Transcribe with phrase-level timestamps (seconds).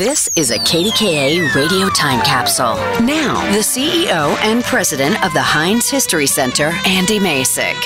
[0.00, 2.74] This is a KDKA radio time capsule.
[3.04, 7.76] Now, the CEO and president of the Heinz History Center, Andy Masich.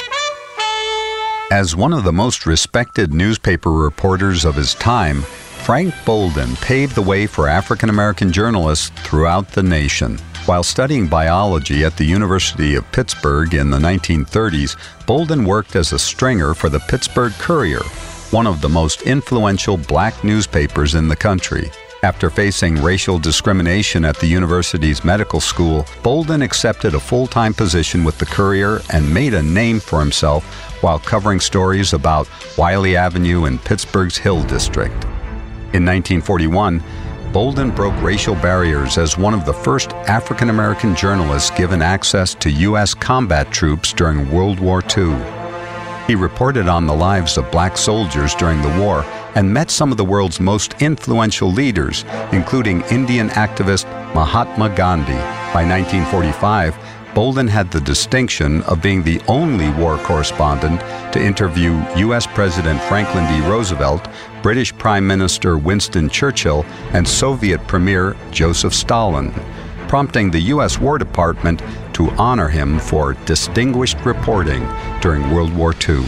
[1.51, 7.03] As one of the most respected newspaper reporters of his time, Frank Bolden paved the
[7.03, 10.17] way for African American journalists throughout the nation.
[10.47, 15.99] While studying biology at the University of Pittsburgh in the 1930s, Bolden worked as a
[15.99, 17.83] stringer for the Pittsburgh Courier,
[18.31, 21.73] one of the most influential black newspapers in the country.
[22.05, 28.05] After facing racial discrimination at the university's medical school, Bolden accepted a full time position
[28.05, 30.45] with the Courier and made a name for himself
[30.83, 34.93] while covering stories about Wylie Avenue in Pittsburgh's Hill District.
[35.73, 36.85] In 1941,
[37.33, 42.51] Bolden broke racial barriers as one of the first African American journalists given access to
[42.51, 42.93] U.S.
[42.93, 45.44] combat troops during World War II.
[46.07, 49.97] He reported on the lives of black soldiers during the war and met some of
[49.97, 55.15] the world's most influential leaders, including Indian activist Mahatma Gandhi.
[55.55, 56.77] By 1945,
[57.15, 60.81] Bolden had the distinction of being the only war correspondent
[61.13, 62.27] to interview U.S.
[62.27, 63.49] President Franklin D.
[63.49, 64.09] Roosevelt,
[64.43, 69.33] British Prime Minister Winston Churchill, and Soviet Premier Joseph Stalin,
[69.95, 70.81] prompting the U.S.
[70.81, 71.63] War Department
[71.93, 74.69] to honor him for distinguished reporting
[75.01, 76.03] during World War II.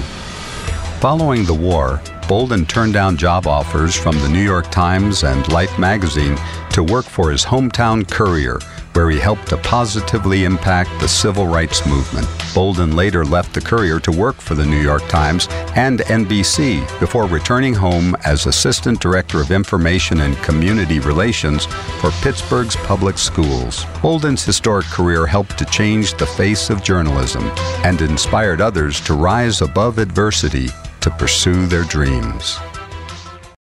[0.99, 5.79] Following the war, Bolden turned down job offers from the New York Times and Life
[5.79, 6.37] magazine
[6.71, 8.59] to work for his hometown Courier,
[8.97, 12.27] where he helped to positively impact the civil rights movement.
[12.55, 17.27] Bolden later left the Courier to work for the New York Times and NBC before
[17.27, 21.67] returning home as Assistant Director of Information and Community Relations
[22.01, 23.85] for Pittsburgh's public schools.
[24.01, 27.45] Bolden's historic career helped to change the face of journalism
[27.85, 30.69] and inspired others to rise above adversity
[31.03, 32.59] to pursue their dreams.